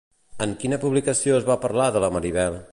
[0.45, 2.63] En quina publicació es va parlar de la Maribel?